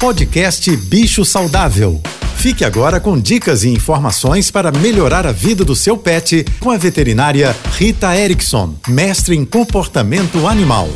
[0.00, 2.00] Podcast Bicho Saudável.
[2.36, 6.78] Fique agora com dicas e informações para melhorar a vida do seu pet com a
[6.78, 10.88] veterinária Rita Erickson, mestre em comportamento animal.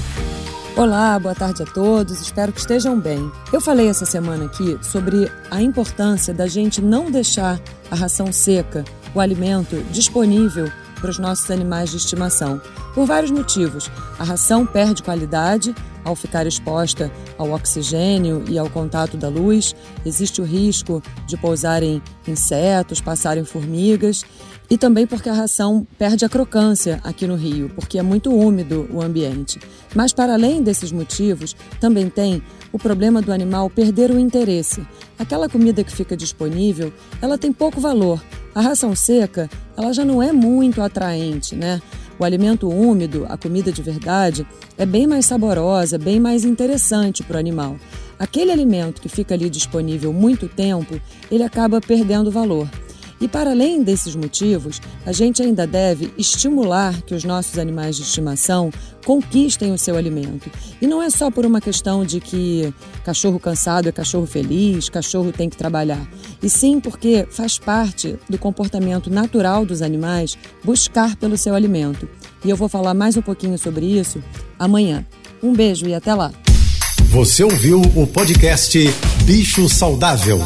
[0.75, 3.30] Olá, boa tarde a todos, espero que estejam bem.
[3.53, 7.60] Eu falei essa semana aqui sobre a importância da gente não deixar
[7.90, 12.58] a ração seca, o alimento disponível para os nossos animais de estimação.
[12.94, 13.90] Por vários motivos.
[14.18, 15.74] A ração perde qualidade
[16.05, 19.74] ao ficar exposta ao oxigênio e ao contato da luz.
[20.04, 24.24] Existe o risco de pousarem insetos, passarem formigas.
[24.70, 28.88] E também porque a ração perde a crocância aqui no Rio, porque é muito úmido
[28.90, 29.60] o ambiente.
[29.95, 32.42] Mas, para além desses motivos, também tem
[32.73, 34.84] o problema do animal perder o interesse.
[35.18, 38.23] Aquela comida que fica disponível, ela tem pouco valor.
[38.54, 41.82] A ração seca, ela já não é muito atraente, né?
[42.18, 44.46] O alimento úmido, a comida de verdade,
[44.78, 47.77] é bem mais saborosa, bem mais interessante para o animal.
[48.18, 51.00] Aquele alimento que fica ali disponível muito tempo,
[51.30, 52.68] ele acaba perdendo valor.
[53.20, 58.02] E para além desses motivos, a gente ainda deve estimular que os nossos animais de
[58.02, 58.70] estimação
[59.04, 60.51] conquistem o seu alimento.
[60.80, 62.73] E não é só por uma questão de que
[63.04, 66.07] cachorro cansado é cachorro feliz, cachorro tem que trabalhar.
[66.42, 72.09] E sim porque faz parte do comportamento natural dos animais buscar pelo seu alimento.
[72.45, 74.23] E eu vou falar mais um pouquinho sobre isso
[74.59, 75.05] amanhã.
[75.42, 76.33] Um beijo e até lá.
[77.11, 78.79] Você ouviu o podcast
[79.25, 80.41] Bicho Saudável.